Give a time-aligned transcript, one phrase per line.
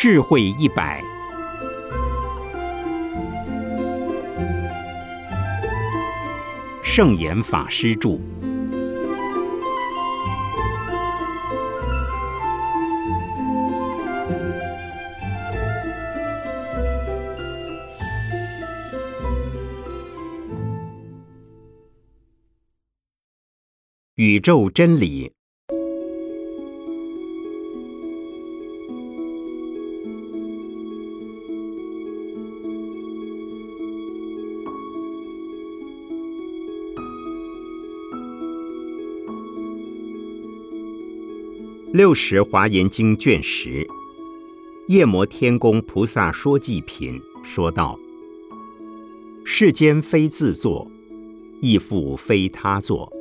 [0.00, 1.02] 智慧一百，
[6.84, 8.10] 圣严法师著。
[24.14, 25.37] 宇宙真理。
[41.98, 43.84] 六十华严经卷十，
[44.86, 47.98] 夜摩天宫菩萨说记品说道：
[49.44, 50.88] 世间非自作，
[51.60, 53.12] 亦复非他作，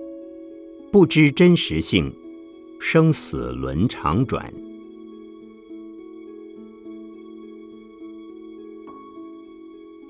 [0.92, 2.14] 不知真实性，
[2.80, 4.54] 生死轮常转。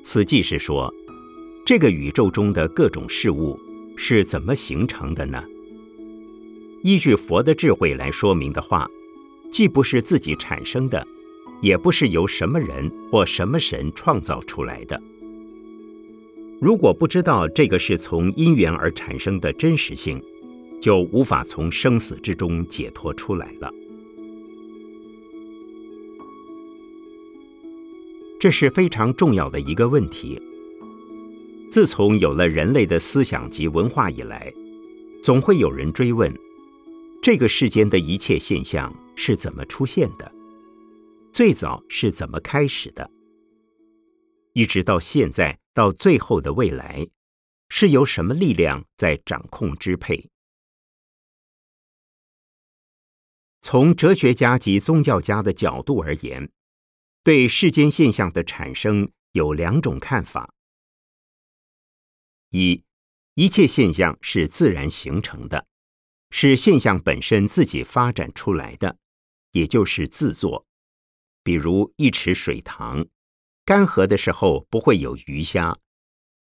[0.04, 0.94] 此即是说，
[1.66, 3.58] 这个宇宙中的各种事物
[3.96, 5.42] 是怎么形成的呢？
[6.84, 8.90] 依据佛的智慧来说明的话，
[9.52, 11.06] 既不是自己产生的，
[11.62, 15.02] 也不是由什么人或什么神创造出来的。
[16.60, 20.22] 如果不知道这个是从因缘而产生的真实性，
[20.82, 23.72] 就无法从生死之中解脱出来了。
[28.40, 30.42] 这是非常重要的一个问题。
[31.70, 34.54] 自从有了人类的思想及文化以来，
[35.22, 36.34] 总会有人追问。
[37.22, 40.32] 这个世间的一切现象是怎么出现的？
[41.34, 43.12] 最早是怎么开始的？
[44.54, 47.08] 一直到现在，到最后的未来，
[47.70, 50.30] 是由什么力量在掌控支配？
[53.62, 56.50] 从哲学家及宗教家的角度而言，
[57.24, 60.54] 对世间现象的产生有两种看法：
[62.52, 62.84] 一，
[63.34, 65.68] 一切现象是自然形成的。
[66.30, 68.98] 是现象本身自己发展出来的，
[69.52, 70.66] 也就是自作。
[71.44, 73.06] 比如一池水塘，
[73.64, 75.80] 干涸的时候不会有鱼虾，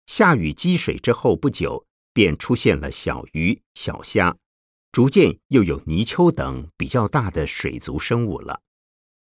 [0.08, 4.36] 下雨积水之后不久，便出现了小鱼、小虾，
[4.92, 8.62] 逐渐又有泥鳅等比较大的水族生物了。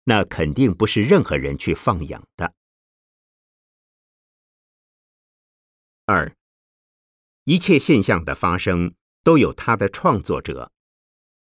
[0.04, 2.54] 那肯定不是任何人去放养的。
[6.06, 6.36] 二，
[7.46, 8.94] 一切现象的发生。
[9.24, 10.72] 都有他的创作者，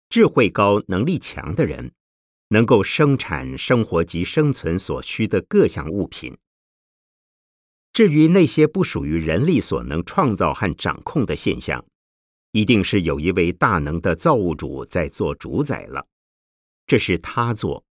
[0.08, 1.92] 智慧高、能力强的人，
[2.48, 6.36] 能够生产生活及生存所需的各项物品。
[7.92, 11.84] 至于那些不属于人力所能创造和掌控的现象，
[12.52, 16.06] 一定是有一位大能的造物主在做主宰了，
[16.86, 17.84] 这是他做。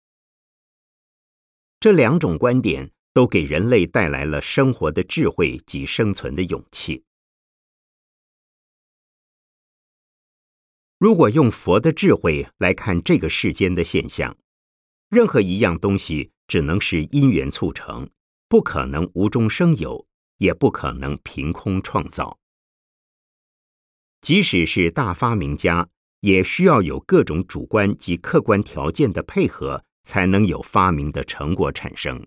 [1.81, 7.04] 这两种观点都给人类带来了生活的智慧及生存的勇气。
[11.05, 14.35] 如果用佛的智慧来看这个世间的现象，
[15.11, 18.09] 任何一样东西只能是因缘促成，
[18.49, 20.07] 不可能无中生有，
[20.39, 22.39] 也不可能凭空创造。
[24.23, 25.87] 即使是大发明家，
[26.21, 32.27] 也需要有各种主观及客观条件的配合，才能有发明的成果产生。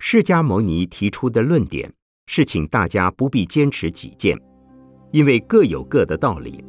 [0.00, 1.94] 释迦牟尼提出的论点
[2.26, 4.51] 是，请大家不必坚持己见。
[5.12, 6.64] 因为各有各的道理，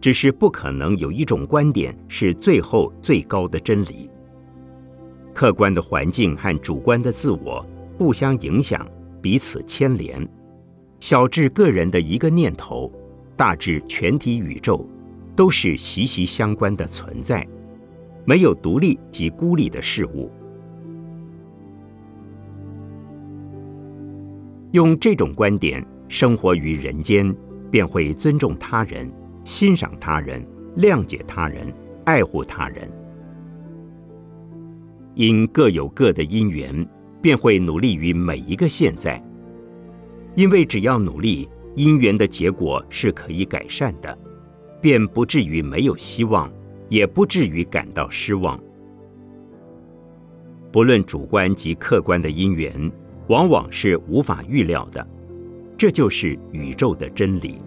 [0.00, 4.10] 只是不可能有一种观点是最后最高的真理。
[5.32, 7.64] 客观的环境和主观的自我
[7.96, 8.86] 互相影响，
[9.20, 10.26] 彼此牵连。
[11.00, 12.90] 小至个人的一个念头，
[13.36, 14.86] 大至全体宇宙，
[15.36, 17.46] 都是息息相关的存在，
[18.24, 20.30] 没有独立及孤立的事物。
[24.70, 27.34] 用这种观点生活于人间。
[27.72, 29.10] 便会尊重他人、
[29.44, 30.46] 欣赏他人、
[30.76, 31.72] 谅解他人、
[32.04, 32.86] 爱护他人。
[35.14, 36.86] 因各有各的因缘，
[37.22, 39.22] 便会努力于每一个现在。
[40.34, 44.16] 因为只要努力，因缘的结果是可以改善的，
[44.80, 46.52] 便不至于没有希望，
[46.90, 48.60] 也不至于感到失望。
[50.70, 52.92] 不论主观及客观的因缘，
[53.28, 55.06] 往往是无法预料的。
[55.82, 57.60] 这就是宇宙的真理。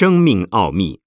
[0.00, 0.98] 生命奥秘。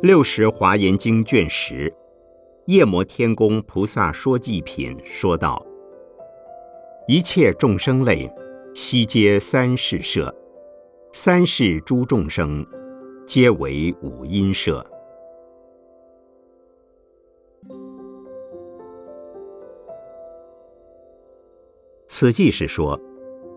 [0.00, 1.92] 六十华严经卷十，
[2.66, 5.60] 夜摩天宫菩萨说记品说道：
[7.08, 8.32] 一切众生类，
[8.74, 10.34] 悉皆三世设，
[11.12, 12.66] 三世诸众生，
[13.26, 14.84] 皆为五阴设。
[22.06, 22.98] 此即是说，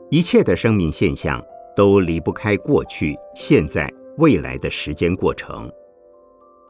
[0.10, 1.42] 一切的生命现象
[1.78, 5.72] 都离不开过去、现在、未来的时间过程。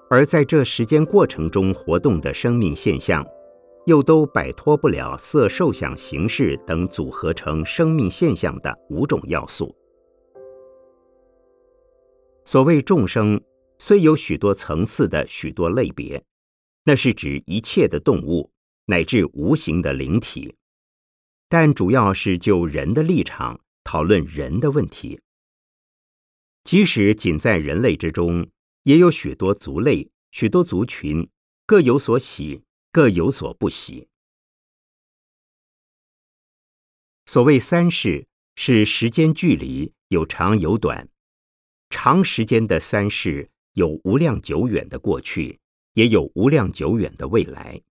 [0.08, 3.26] 而在这时间过程中活动的生命现象，
[3.86, 9.76] 又都摆脱不了色、受、想、形式等组合成生命现象的五种要素。
[12.44, 13.42] 所谓众生，
[13.80, 16.24] 虽有许多层次的许多类别，
[16.84, 18.52] 那是指一切的动物
[18.86, 20.56] 乃至无形的灵体，
[21.50, 25.20] 但主要是就人的立场讨论人的问题。
[26.64, 28.48] 即使仅在人类之中。
[28.86, 31.28] 也有许多族类、许多族群，
[31.66, 32.62] 各有所喜，
[32.96, 34.08] 各有所不喜。
[37.26, 38.26] 所谓三世，
[38.56, 41.10] 是时间距离有长有短。
[41.90, 45.60] 长时间的三世有无量久远的过去，
[45.96, 47.82] 也有无量久远的未来。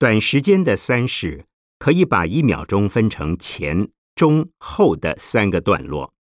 [0.00, 1.46] 短时间的三世，
[1.78, 6.12] 可以把一秒钟分成前、中、后的三个段落。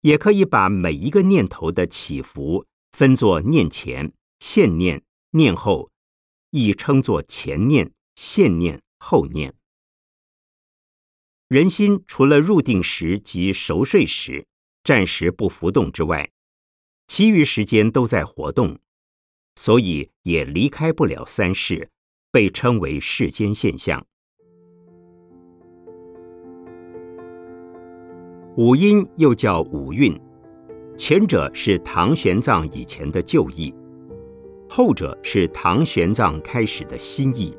[0.00, 5.90] 也可以把每一个念头的起伏分作念前、现念、念后，
[6.50, 9.54] 亦称作前念、现念、后念。
[11.48, 14.46] 人心除了入定时及熟睡时
[14.84, 16.30] 暂时不浮动之外，
[17.06, 18.78] 其余时间都在活动，
[19.56, 21.90] 所以也离开不了三世，
[22.30, 24.06] 被称为世间现象。
[28.56, 30.20] 五音又叫五蕴，
[30.98, 33.72] 前者是唐玄奘以前的旧义，
[34.68, 37.56] 后者是唐玄奘开始的心意。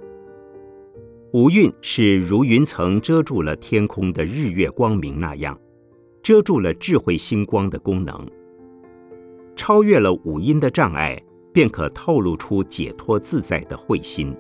[1.34, 5.60] 五蕴是如云层遮住了天空的日月光明那样，
[6.22, 8.16] 遮住了智慧星光的功能。
[9.56, 11.22] 超越了五阴的障碍，
[11.52, 14.36] 便可透露出解脱自在的慧心。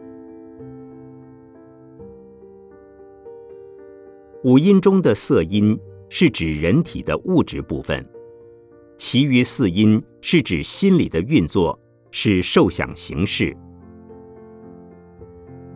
[4.43, 5.79] 五阴中的色阴。
[6.11, 8.03] 是指人体的物质部分，
[8.97, 11.79] 其余四音是指心理的运作，
[12.11, 13.55] 是受想行识。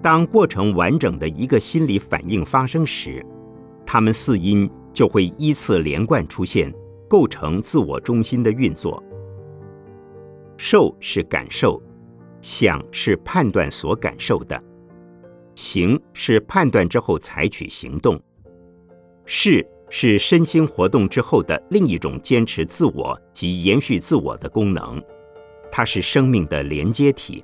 [0.01, 3.25] 当过程完整的一个心理反应发生时，
[3.85, 6.73] 它们四因就会依次连贯出现，
[7.07, 9.01] 构成自我中心的运作。
[10.57, 11.81] 受是感受，
[12.41, 14.61] 想是判断所感受的，
[15.55, 18.21] 行是判断之后采取行动，
[19.25, 19.65] 是。
[19.95, 24.99] 是身心活动之后的另一种坚持自我及延续自我的功能，
[25.75, 27.43] 它是生命的连接体。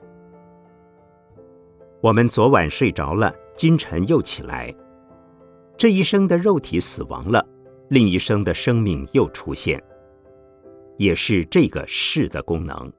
[1.99, 4.71] 我们昨晚睡着了，今晨又起来，
[5.75, 7.43] 这一生的肉体死亡了，
[7.87, 9.83] 另一生的生命又出现，
[10.97, 12.93] 也是这个是的功能。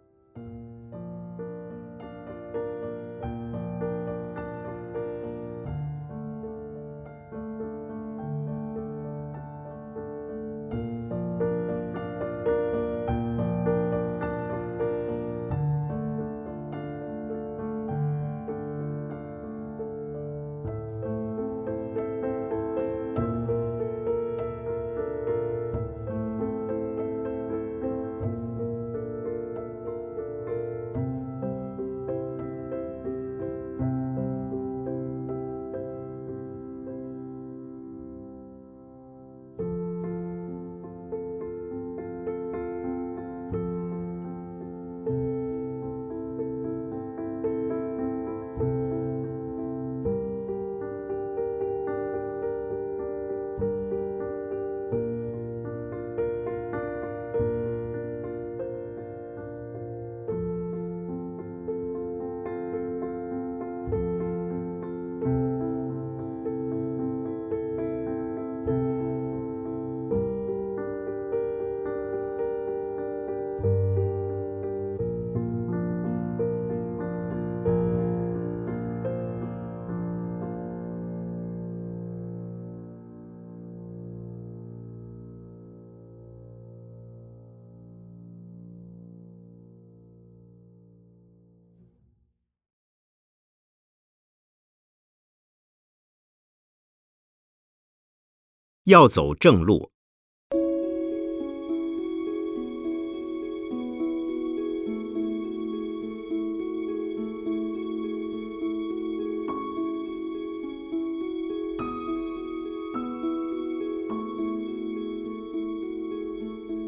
[98.84, 99.90] 要走正路。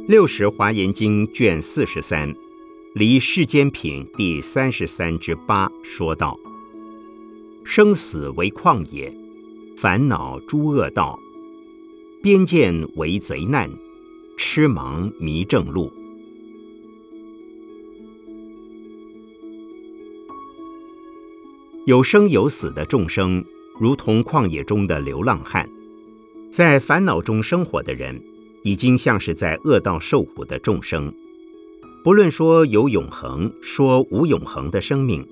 [0.09, 2.35] 六十华严经卷四十三，
[2.95, 6.37] 离世间品第三十三之八说道：
[7.65, 9.15] 生死为旷野，
[9.79, 11.19] 烦恼诸恶道，
[12.23, 13.69] 边见为贼难，
[14.39, 15.93] 痴盲迷正路。
[21.85, 23.45] 有生有死的众生，
[23.81, 25.69] 如同旷野中的流浪汉，
[26.53, 28.23] 在烦恼中生活的人。
[28.65, 31.13] 已经像是在恶道受苦的众生，
[32.05, 35.27] 不论说有永恒，说无永恒的生命，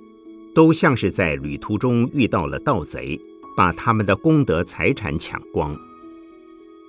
[0.53, 3.21] 都像是在旅途中遇到了盗贼，
[3.57, 5.79] 把他们的功德财产抢光。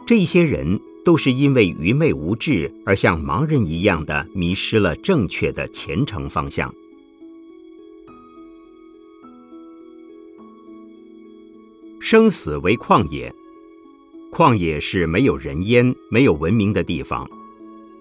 [0.06, 6.74] 这些人都是因为愚昧无知，而像盲人一样的迷失了正确的前程方向。
[12.00, 13.34] 生死为旷野。
[14.34, 17.30] 旷野是没有人烟、没有文明的地方，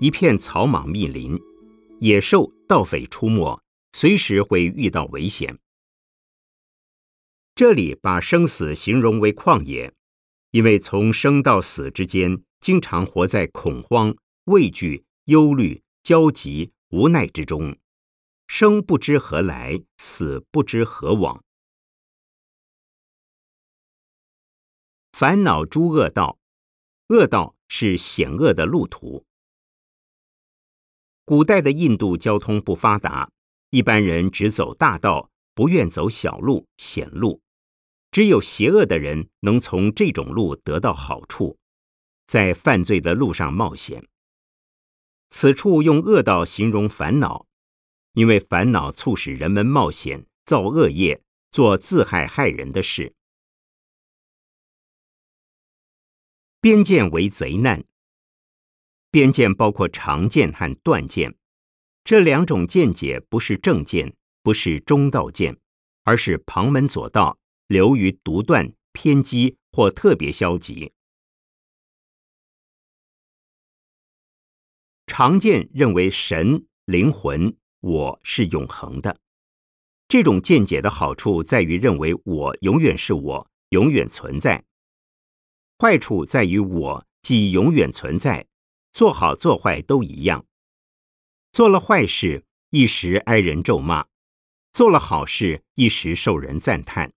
[0.01, 1.39] 一片草莽密林，
[2.01, 3.61] 野兽、盗匪出没，
[3.93, 5.59] 随时会遇到危险。
[7.55, 9.93] 这里把生死形容为旷野，
[10.51, 17.79] 因为从生到死之间，经常活在恐慌、畏惧、忧虑、焦急、无奈之中，
[18.49, 21.45] 生不知何来，死不知何往。
[25.13, 26.39] 烦恼诸恶道，
[27.09, 29.25] 恶道是险恶的路途。
[31.25, 33.31] 古代的印度交通不发达，
[33.71, 37.41] 一般人只走大道，不愿走小路、险路。
[38.11, 41.59] 只有邪恶的人能从这种路得到好处，
[42.27, 44.09] 在犯罪的路上冒险。
[45.31, 47.47] 此处用恶道形容烦恼，
[48.15, 53.15] 因为烦恼促使人们冒险、造恶业、做自害害人的事。
[56.61, 57.85] 边剑为贼难。
[59.13, 61.35] 边剑包括长剑和断剑，
[62.05, 65.59] 这两种见解不是正剑，不是中道剑，
[66.05, 67.40] 而是旁门左道，
[67.71, 70.93] 流于独断、偏激或特别消极。
[75.07, 79.21] 常见认为神、灵魂、我是永恒的，
[80.09, 84.65] 这种见解的好处在于认为我永远是我，永远存在。
[85.79, 88.49] 坏处在于，我既永远存在，
[88.93, 90.45] 做好做坏都一样。
[91.53, 94.09] 做了坏事，一时挨人咒骂；
[94.73, 97.13] 做了好事，一时受人赞叹。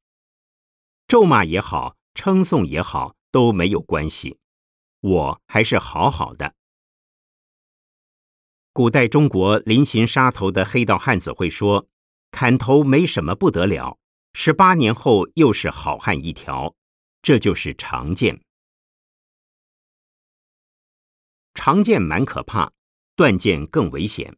[1.13, 4.39] 咒骂也好，称颂也好，都没有关系。
[5.00, 6.55] 我还是好好的。
[8.72, 11.88] 古代中国临行杀头的黑道汉子会说
[12.34, 14.00] ：“砍头没什么不得了，
[14.34, 16.74] 十八年后又是好汉一条。”
[17.22, 18.41] 这就是常见。
[21.53, 22.74] 长剑蛮可怕，
[23.15, 24.36] 断剑更危险。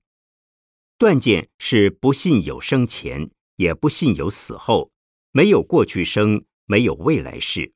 [0.98, 4.92] 断剑是不信有生前，也不信有死后，
[5.32, 7.74] 没有过去生，没有未来世。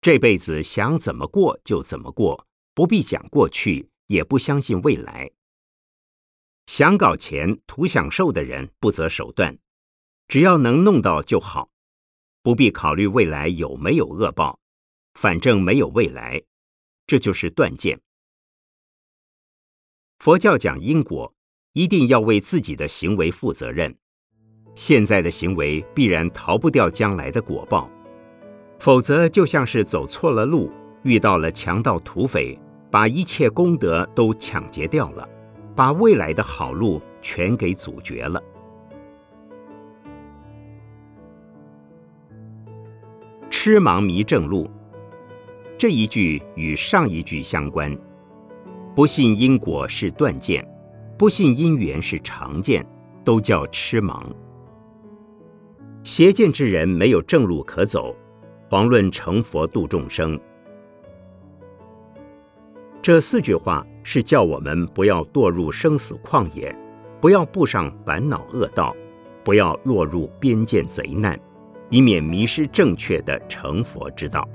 [0.00, 5.30] 这辈子想怎么过就怎么过，不必讲过去，也不相信未来。
[6.66, 9.58] 想搞钱、图享受的人不择手段，
[10.28, 11.70] 只要能弄到就好，
[12.42, 14.60] 不必考虑未来有没有恶报，
[15.14, 16.42] 反正没有未来，
[17.06, 18.00] 这就是断见。
[20.18, 21.34] 佛教讲因果，
[21.72, 23.98] 一定要为自己的行为负责任。
[24.74, 27.90] 现在的行为必然逃不掉将来的果报，
[28.78, 30.70] 否则就像是走错了路，
[31.02, 32.58] 遇到了强盗土匪，
[32.90, 35.28] 把一切功德都抢劫掉了，
[35.76, 38.42] 把未来的好路全给阻绝了。
[43.50, 44.68] 痴盲迷正路，
[45.78, 47.96] 这一句与上一句相关。
[48.94, 50.66] 不信因果是断见，
[51.16, 52.84] 不信因缘是常见，
[53.22, 54.20] 都叫痴盲。
[56.02, 58.14] 邪见之人没有正路可走，
[58.68, 60.38] 遑论成佛度众生。
[63.00, 66.74] 这四句话是叫我们不要堕入生死旷野，
[67.20, 68.94] 不要步上烦恼恶道，
[69.44, 71.38] 不要落入边界贼难，
[71.88, 74.48] 以免迷失正确的成佛之道。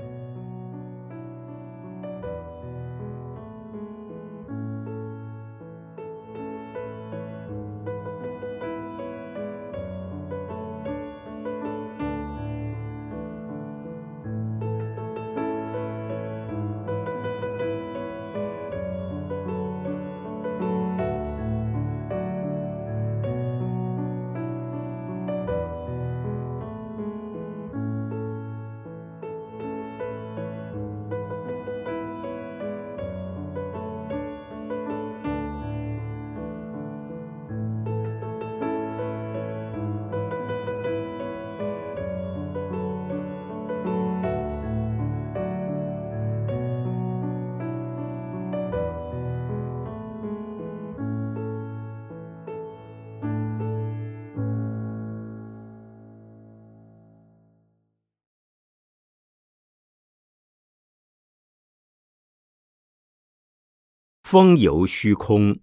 [64.30, 65.58] 风游虚空。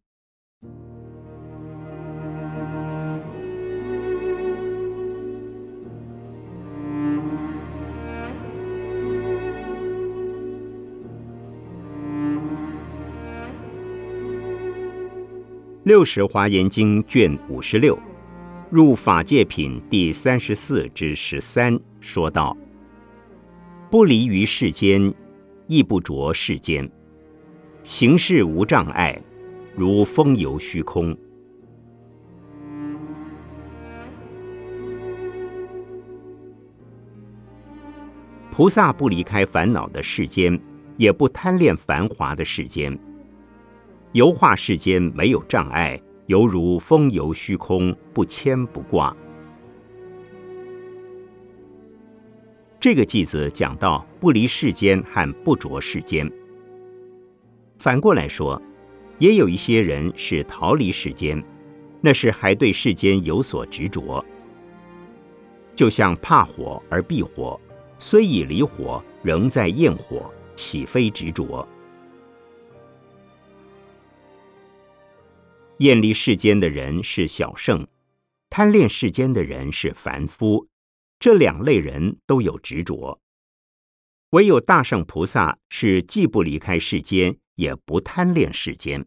[15.83, 17.99] 六十华严经卷五十六，
[18.71, 22.57] 入法界品第三十四至十三说道：
[23.91, 25.13] 不离于世间，
[25.67, 26.91] 亦不着世间，
[27.85, 29.21] 行事无障碍，
[29.77, 31.15] 如风游虚空。
[38.51, 40.59] 菩萨不离开烦恼的世间，
[40.97, 42.99] 也不贪恋繁华的世间。
[44.13, 49.15] 油画世间没有障碍，犹如风游虚空，不牵不挂。
[52.81, 56.33] 这个偈子讲到不离世间和不着世间。
[57.79, 58.61] 反过来说，
[59.19, 61.43] 也有一些人是逃离世间，
[62.01, 64.25] 那是还对世间有所执着。
[65.77, 67.61] 就像怕火而避火，
[67.99, 71.67] 虽已离火，仍在焰火，岂非执着？
[75.79, 77.85] 厌离世间的人是小圣，
[78.49, 80.67] 贪恋世间的人是凡夫。
[81.19, 83.19] 这两类人都有执着，
[84.35, 89.07] 唯有大圣菩萨是既不离开世间，也不贪恋世间。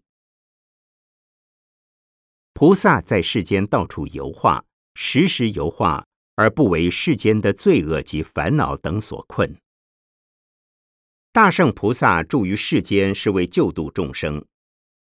[2.54, 4.63] 菩萨在世间到处游化，
[4.96, 9.54] 时时游化，而不为世间的罪恶及烦恼等所困。
[11.34, 14.46] 大圣菩萨住于世间，是为救度众生。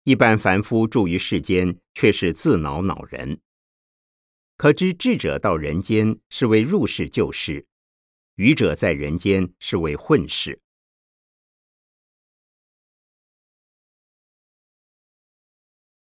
[0.03, 3.41] 一般凡夫住于世间，却是自恼恼人。
[4.55, 7.65] 可知智者到人间是为入世救世，
[8.41, 10.59] 愚者在人间是为混世。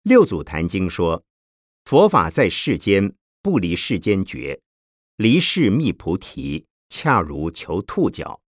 [0.01, 1.23] 六祖坛经说，
[1.85, 4.63] 佛法在世间不离世间觉，
[5.17, 8.41] 离世觅菩提，恰如求兔角。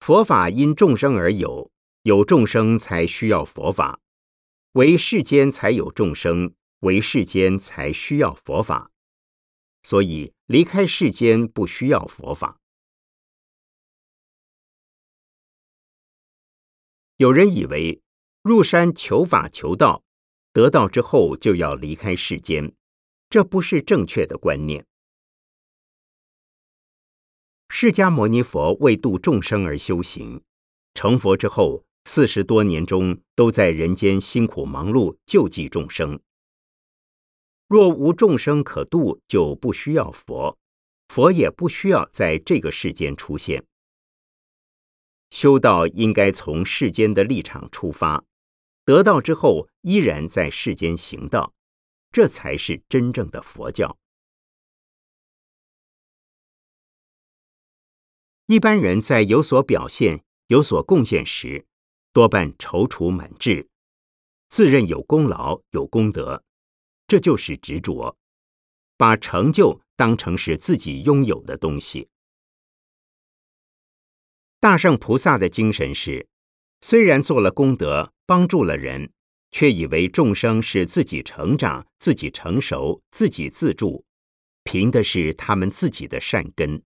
[0.00, 1.70] 佛法因众生而有，
[2.02, 4.00] 有众生才需要佛法。
[4.72, 8.90] 为世间才有众生，为世间才需要佛法，
[9.84, 12.58] 所以离开世间不需要佛法。
[17.18, 18.00] 有人以为
[18.42, 20.02] 入山求法求道，
[20.54, 22.74] 得道之后就要离开世间，
[23.28, 24.86] 这不是正确的观念。
[27.68, 30.42] 释迦牟尼佛为度众生而修行，
[30.94, 31.84] 成佛之后。
[32.04, 36.18] 四十多年中，都在人间辛苦忙碌，救济众生。
[37.68, 40.58] 若无众生可度，就不需要佛，
[41.08, 43.66] 佛也不需要在这个世间出现。
[45.28, 48.24] 修道应该从世间的立场出发，
[48.86, 51.52] 得道之后依然在世间行道，
[52.10, 53.98] 这才是真正的佛教。
[58.46, 61.66] 一般人在有所表现、有所贡献时，
[62.14, 63.68] 多半踌躇满志，
[64.48, 66.42] 自认有功劳有功德，
[67.08, 68.16] 这就是执着，
[68.98, 72.08] 把成就当成是自己拥有的东西。
[74.60, 76.28] 大圣菩萨的精神是，
[76.82, 79.10] 虽然做了功德，帮助了人，
[79.50, 84.04] 却以为众生是自己成长、自己成熟、自己自助，
[84.64, 86.82] 凭的是他们自己的善根。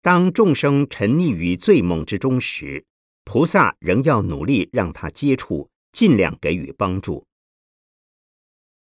[0.00, 2.86] 当众生沉溺于醉梦之中时，
[3.24, 7.27] 菩萨仍要努力让他接触，尽量给予帮助。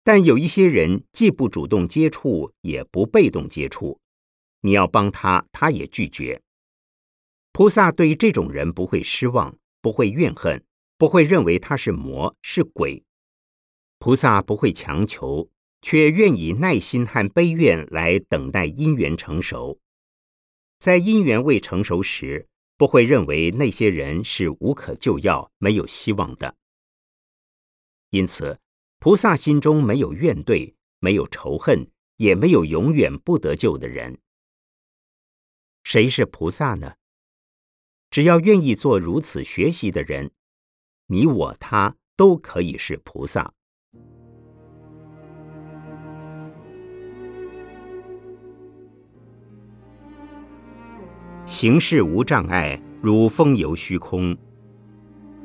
[0.05, 4.01] 但有一些人既不主动接触，也不被动接触，
[4.61, 6.43] 你要帮他，他也拒绝。
[7.53, 10.65] 菩萨对这种人不会失望，不会怨恨，
[10.99, 13.05] 不会认为他是魔是鬼。
[13.99, 15.49] 菩萨不会强求，
[15.81, 19.79] 却愿以耐心和悲愿来等待因缘成熟。
[20.79, 22.49] 在因缘未成熟时。
[22.79, 26.57] 不会认为那些人是无可救药、没有希望的。
[28.11, 28.59] 因此，
[29.03, 34.21] 菩萨心中没有怨怼，没有仇恨，也没有永远不得救的人。
[35.83, 36.93] 谁是菩萨呢？
[38.13, 40.31] 只要愿意做如此学习的人，
[41.09, 43.53] 你我他都可以是菩萨。
[51.45, 54.39] 行事无障碍，如风游虚空。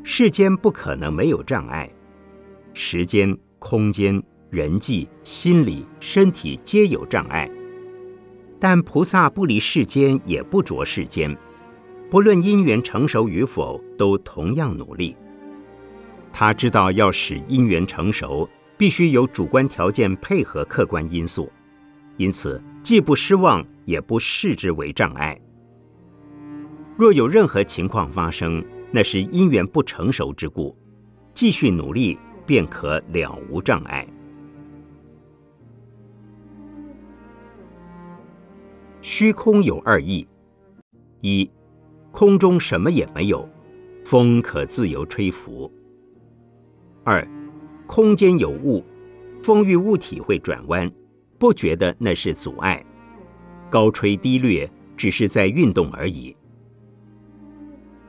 [0.03, 1.91] 世间不可能没有障碍，
[2.75, 7.49] 时间、空间、人际、心理、身体皆有障碍。
[8.59, 11.35] 但菩萨不离世间，也不着世间，
[12.09, 15.15] 不论因缘成熟与否，都同样努力。
[16.33, 21.51] 他知道要使因缘成熟，必须有主观条件配合客观因素，
[22.17, 25.39] 因此既不失望，也不视之为障碍。
[26.95, 30.75] 若有任何情况发生，那是因缘不成熟之故，
[31.33, 32.17] 继续努力
[32.47, 34.07] 便可了无障碍。
[39.01, 40.27] 虚空有二义：
[41.21, 41.49] 一，
[42.11, 43.47] 空中什么也没有，
[44.03, 45.69] 风可自由吹拂；
[47.03, 47.25] 二，
[47.85, 48.83] 空间有物，
[49.43, 50.91] 风遇物体会转弯，
[51.37, 52.83] 不觉得那是阻碍，
[53.69, 56.35] 高吹低掠，只是在运动而已。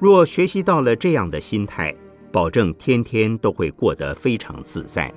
[0.01, 1.95] 若学习到了这样的心态，
[2.31, 5.13] 保证天天都会过得非常自在。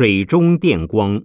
[0.00, 1.22] 水中电光。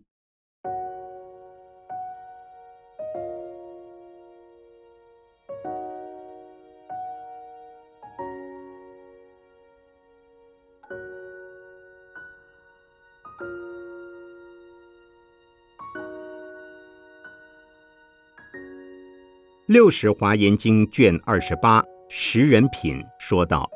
[19.67, 23.71] 六十华严经卷二十八十人品说道：“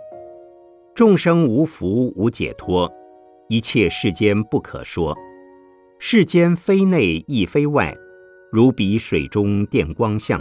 [0.93, 2.93] 众生无福无解脱。”
[3.51, 5.17] 一切世间不可说，
[5.97, 7.97] 世间非内亦非外，
[8.51, 10.39] 如彼水中电光相。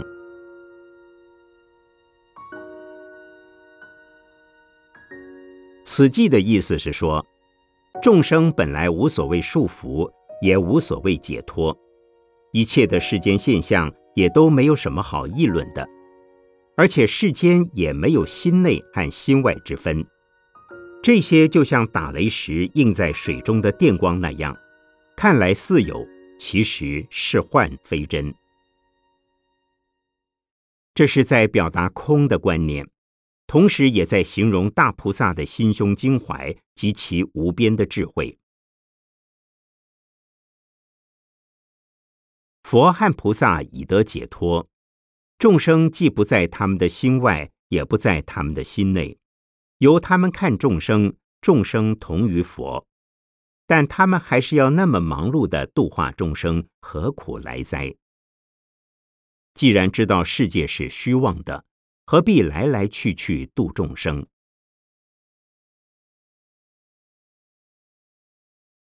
[5.83, 7.25] 此记的意思是说，
[7.99, 10.07] 众生本来无所谓束缚，
[10.39, 11.75] 也无所谓解脱，
[12.51, 15.89] 一切的世间现象也都没有什么好议论的，
[16.77, 20.05] 而且世间也没有心内和心外之分。
[21.01, 24.55] 这些就像打雷时映在水中的电光那样，
[25.15, 26.05] 看来似有，
[26.37, 28.33] 其实是幻非真。
[30.93, 32.85] 这是在表达空的观念，
[33.47, 38.37] 同时也在形容大菩萨的心胸襟怀及其无边的智慧。
[42.63, 44.67] 佛和菩萨已得解脱，
[45.37, 49.18] 众生既不在他们的心外，也不在他们的心内。
[49.79, 52.85] 由他们看众生，众生同于佛，
[53.65, 57.95] 但他们还是要那么忙碌的度化众生，何苦来哉？
[59.53, 61.63] 既然知道世界是虚妄的，
[62.05, 64.27] 何必来来去去度众生？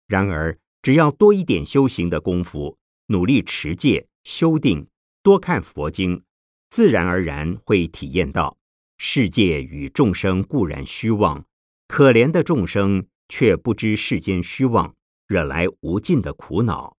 [0.06, 2.76] 然而，只要多一点修行的功夫，
[3.06, 4.86] 努力持戒、修定，
[5.22, 6.22] 多看佛经，
[6.68, 8.58] 自然而然会体验到。
[9.04, 11.44] 世界与众生固然虚妄，
[11.88, 14.94] 可怜的众生却不知世间虚妄，
[15.26, 16.96] 惹来无尽的苦恼。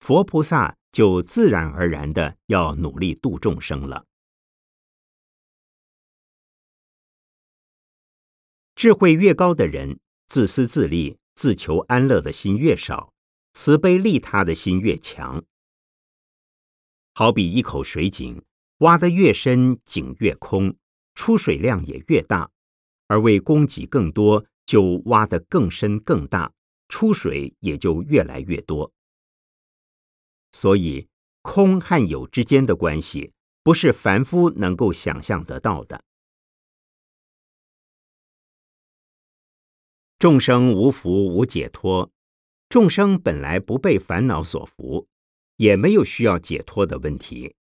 [0.00, 4.04] 佛菩萨就自然而然的要努力度众生了。
[8.74, 9.98] 智慧越高的人，
[10.28, 13.14] 自私自利、自求安乐的心越少，
[13.54, 15.42] 慈悲利他的心越强。
[17.14, 18.44] 好比一口水井，
[18.80, 20.76] 挖得越深，井越空。
[21.14, 22.50] 出水量也越大，
[23.06, 26.52] 而为供给更多，就挖得更深更大，
[26.88, 28.92] 出水也就越来越多。
[30.52, 31.08] 所以，
[31.42, 36.04] 空和有之间的关系，不是凡夫能够想象得到的。
[40.18, 42.10] 众生无福无解脱，
[42.68, 45.06] 众生本来不被烦恼所缚，
[45.56, 47.54] 也没有需要解脱的问题。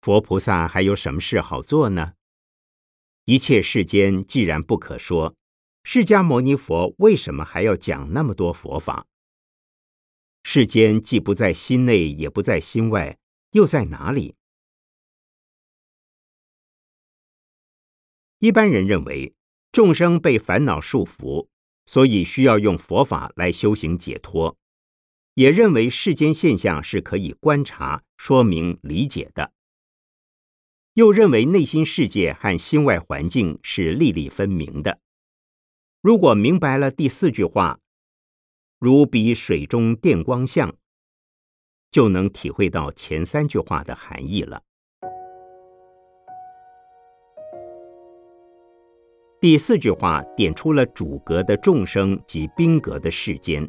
[0.00, 2.14] 佛菩萨还有什么事好做呢？
[3.26, 5.34] 一切世间既然不可说，
[5.82, 9.06] 释迦牟尼佛为什么还要讲那么多佛法？
[10.42, 13.16] 世间既不在心内，也不在心外，
[13.52, 14.34] 又在哪里？
[18.40, 19.34] 一般人认为
[19.72, 21.48] 众生被烦恼束缚，
[21.86, 24.58] 所以需要用佛法来修行解脱，
[25.32, 29.53] 也认为世间现象是可以观察、说明、理解的。
[30.94, 35.00] 又认为内心世界和心外环境是粒粒分明的。
[36.00, 37.80] 如果明白了第四句话，
[38.78, 40.72] 如比水中电光像，
[41.90, 44.62] 就能体会到前三句话的含义了。
[49.40, 53.68] 第四句话点出了主格的众生及宾格的世间，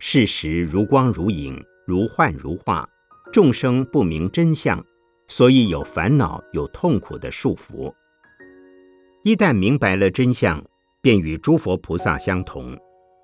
[0.00, 2.88] 事实如光如影，如幻如化，
[3.32, 4.84] 众生不明真相，
[5.32, 7.90] 所以有烦恼、有痛苦的束缚。
[9.22, 10.62] 一旦明白了真相，
[11.00, 12.78] 便与诸佛菩萨相同，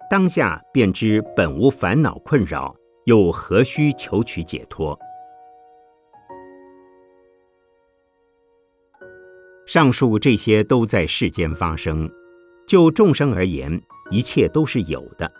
[0.08, 4.98] 当下便知本无烦恼困扰，又何须求取解脱？
[9.66, 12.10] 上述这些都在世间发生，
[12.66, 15.30] 就众生而言，一切都是有的。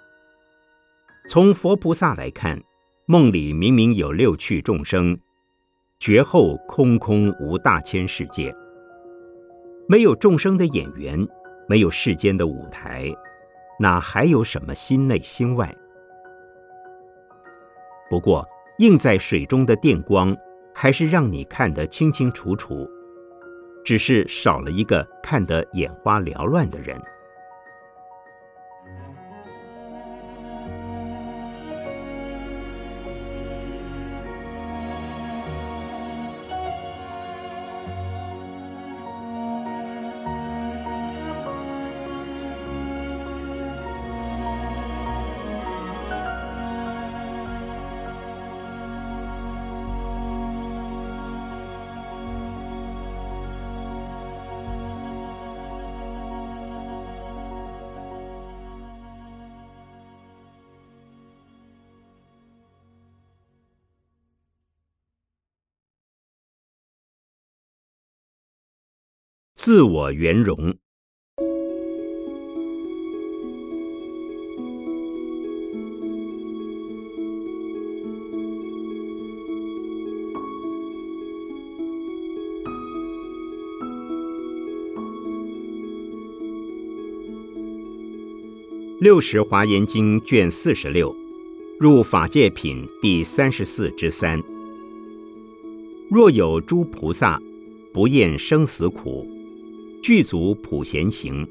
[1.31, 2.63] 从佛菩萨来看，
[3.07, 5.19] 梦里明明有六趣众生，
[6.01, 8.55] 绝后空空无大千世界，
[9.89, 11.27] 没有众生的演员，
[11.67, 13.13] 没有世间的舞台，
[13.81, 15.77] 哪还有什么心内心外？
[18.09, 18.47] 不过
[18.79, 20.37] 映在水中的电光，
[20.73, 22.89] 还是让你看得清清楚楚。
[23.85, 26.97] 只是少了一个看得眼花缭乱的人。
[69.61, 70.57] 自我圆融。
[89.01, 91.13] 六十华严经卷四十六，
[91.81, 94.41] 入法界品第三十四之三。
[96.09, 97.43] 若有诸菩萨
[97.93, 99.38] 不厌生死苦。
[100.03, 101.47] 具足普贤行，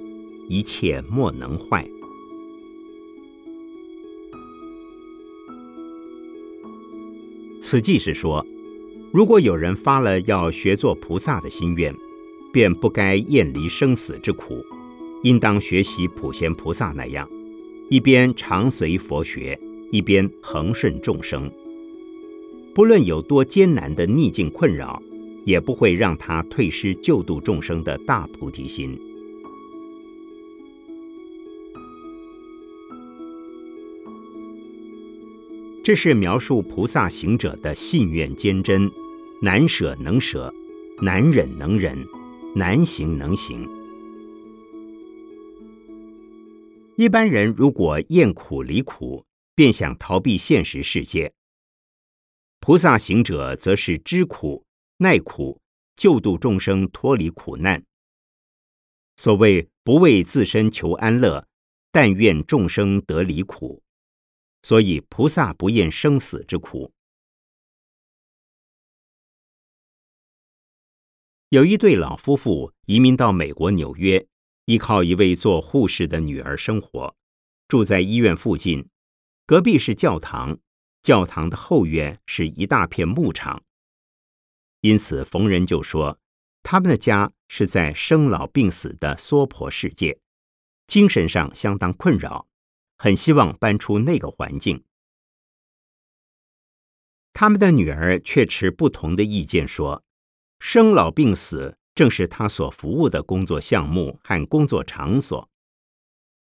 [0.48, 1.88] 一切莫能坏。
[7.60, 8.46] 此即是说，
[9.12, 11.94] 如果有人发了要学做菩萨的心愿，
[12.54, 14.64] 便不该厌离生死之苦，
[15.24, 17.30] 应当学习普贤菩萨那样，
[17.90, 19.60] 一边常随佛学，
[19.92, 21.52] 一边恒顺众生。
[22.74, 25.02] 不论有多艰难的逆境困扰。
[25.48, 29.00] 也不会让他退失救度众生的大菩提心。
[35.82, 38.92] 这是描述菩萨行者的信愿坚贞，
[39.42, 40.54] 难舍能舍，
[41.02, 41.98] 难忍能忍，
[42.54, 43.66] 难行能行。
[46.98, 49.24] 一般人如果厌苦离苦，
[49.56, 51.30] 便想逃避现实世界；
[52.60, 54.67] 菩萨行者则是知苦。
[55.00, 55.62] 耐苦，
[55.96, 57.86] 救度众生脱离苦难。
[59.16, 61.48] 所谓不为自身求安乐，
[61.92, 63.84] 但愿众生得离苦。
[64.64, 66.92] 所以菩萨不厌生死之苦。
[71.50, 74.28] 有一对老夫妇移民到美国纽约，
[74.66, 77.16] 依靠一位做护士的女儿生活，
[77.68, 78.90] 住在医院附近，
[79.46, 80.58] 隔壁是教堂，
[81.04, 83.64] 教堂的后院是一大片牧场。
[84.82, 86.20] 因此，逢人就说，
[86.64, 90.20] 他们的家是在生老病死的娑婆世界，
[90.86, 92.48] 精神上相当困扰，
[92.98, 94.84] 很希望搬出那个环境。
[97.34, 100.04] 他们的女儿却持不同的意见，说，
[100.60, 105.50] 生老病死正是他所服务的工作项目和工作场所。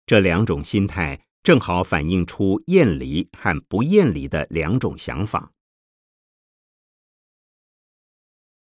[0.07, 5.53] 这两种心态正好反映出厌离和不厌离的两种想法。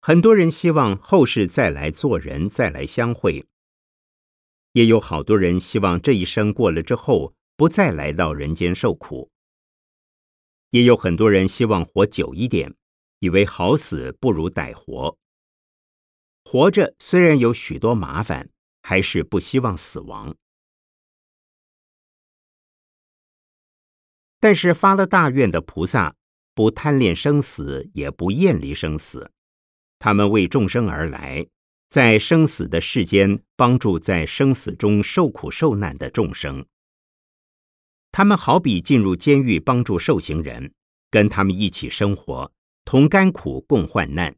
[0.00, 3.44] 很多人希望后世再来做人，再来相会；
[4.72, 9.30] 也有好多人希望这一生过了之后，不再来到人间受苦。
[10.70, 12.74] 也有很多人希望活久一点，
[13.18, 15.18] 以为好死不如歹活。
[16.44, 18.50] 活着虽然有许多麻烦，
[18.82, 20.36] 还是不希望死亡。
[24.40, 26.14] 但是发了大愿的菩萨，
[26.54, 29.32] 不贪恋生死，也不厌离生死。
[29.98, 31.46] 他们为众生而来，
[31.88, 36.64] 在生死的世间帮助在生死中受苦受难的众生。
[38.12, 40.72] 他们好比进入监狱帮助受刑人，
[41.10, 42.52] 跟他们一起生活，
[42.84, 44.34] 同甘苦共患难，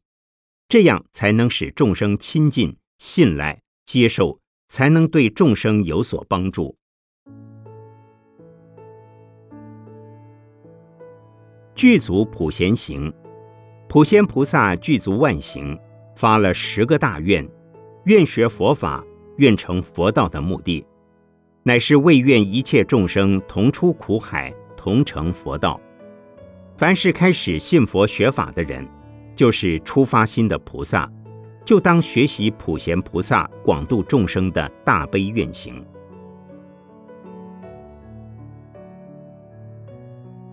[0.69, 6.77] 这样才能使众生亲近、信赖、接受，才能对众生有所帮助。
[11.75, 13.13] 具足普贤行，
[13.91, 15.77] 普贤菩萨具足万行，
[16.15, 17.45] 发了十个大愿，
[18.05, 19.05] 愿学佛法，
[19.39, 20.87] 愿成佛道的目的，
[21.65, 25.81] 乃是为愿一切众生同出苦海，同成佛道。
[26.77, 28.87] 凡是开始信佛学法的人，
[29.35, 31.11] 就是出发心的菩萨，
[31.65, 35.85] 就当学习普贤菩萨广度众生的大悲愿行。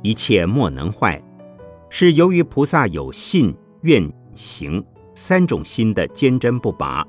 [0.02, 1.21] 一切莫能坏，
[1.89, 7.06] 是由于菩萨有信、愿、行三种心的坚贞不拔，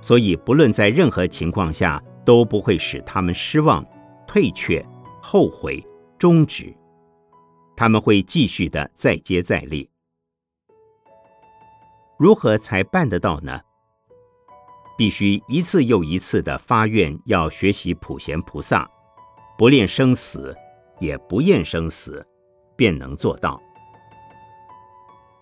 [0.00, 3.84] 所以不论在任何情况下，都不会使他们失望、
[4.26, 4.84] 退却、
[5.22, 5.84] 后悔、
[6.18, 6.74] 终止。
[7.76, 9.88] 他们会继续的再接再厉，
[12.18, 13.60] 如何才办得到呢？
[14.98, 18.86] 必须一次又一次的发愿，要学习普贤菩萨，
[19.56, 20.54] 不恋生死，
[20.98, 22.22] 也不厌生死，
[22.76, 23.58] 便能做到。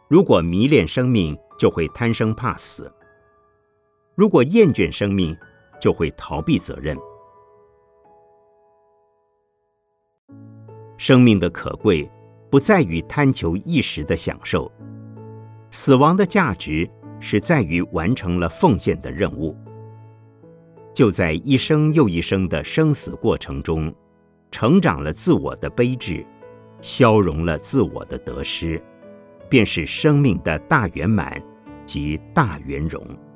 [0.08, 2.84] 如果迷恋生命，就会贪生怕死；
[4.14, 5.36] 如果厌倦生命，
[5.80, 6.96] 就会逃避责任。
[10.96, 12.10] 生命的可贵。
[12.50, 14.72] 不在于贪求一时的享受，
[15.70, 16.88] 死亡的价值
[17.20, 19.54] 是在于完成了奉献的任务。
[20.94, 23.94] 就在一生又一生的生死过程中，
[24.50, 26.24] 成长了自我的悲智，
[26.80, 28.82] 消融了自我的得失，
[29.48, 31.40] 便是生命的大圆满
[31.86, 33.27] 及大圆融。